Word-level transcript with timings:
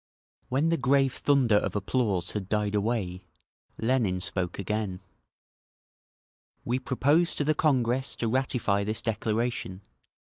When 0.49 0.69
the 0.69 0.77
grave 0.77 1.13
thunder 1.13 1.57
of 1.57 1.75
applause 1.75 2.31
had 2.31 2.49
died 2.49 2.73
away, 2.73 3.21
Lenin 3.77 4.19
spoke 4.19 4.57
again: 4.57 4.99
"We 6.65 6.79
propose 6.79 7.35
to 7.35 7.43
the 7.43 7.53
Congress 7.53 8.15
to 8.15 8.27
ratify 8.27 8.83
this 8.83 9.03
declaration. 9.03 9.81